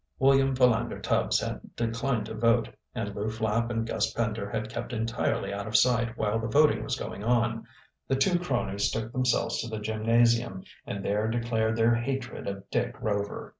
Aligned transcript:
William 0.17 0.55
Philander 0.55 0.99
Tubbs 0.99 1.39
had 1.41 1.75
declined 1.75 2.25
to 2.25 2.33
vote 2.33 2.69
and 2.95 3.15
Lew 3.15 3.29
Flapp 3.29 3.69
and 3.69 3.85
Gus 3.85 4.11
Pender 4.11 4.49
had 4.49 4.67
kept 4.67 4.93
entirely 4.93 5.53
out 5.53 5.67
of 5.67 5.77
sight 5.77 6.17
while 6.17 6.39
the 6.39 6.47
voting 6.47 6.83
was 6.83 6.95
going 6.95 7.23
on. 7.23 7.67
The 8.07 8.15
two 8.15 8.39
cronies 8.39 8.89
took 8.89 9.11
themselves 9.11 9.61
to 9.61 9.67
the 9.69 9.77
gymnasium 9.77 10.63
and 10.87 11.05
there 11.05 11.27
declared 11.27 11.75
their 11.75 11.93
hatred 11.93 12.47
of 12.47 12.67
Dick 12.71 12.95
Rover. 12.99 13.49